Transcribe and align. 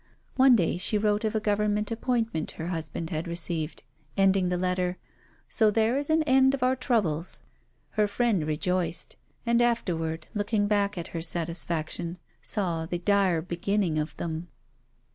One 0.35 0.55
day 0.55 0.77
she 0.77 0.97
wrote 0.97 1.23
of 1.23 1.35
a 1.35 1.39
Government 1.39 1.91
appointment 1.91 2.49
her 2.53 2.69
husband 2.69 3.11
had 3.11 3.27
received, 3.27 3.83
ending 4.17 4.49
the 4.49 4.57
letter: 4.57 4.97
'So 5.47 5.69
there 5.69 5.95
is 5.95 6.07
the 6.07 6.27
end 6.27 6.55
of 6.55 6.63
our 6.63 6.75
troubles.' 6.75 7.43
Her 7.91 8.07
friend 8.07 8.47
rejoiced, 8.47 9.15
and 9.45 9.61
afterward 9.61 10.25
looking 10.33 10.65
back 10.65 10.97
at 10.97 11.09
her 11.09 11.21
satisfaction, 11.21 12.17
saw 12.41 12.87
the 12.87 12.97
dire 12.97 13.43
beginning 13.43 13.99
of 13.99 14.17
them. 14.17 14.47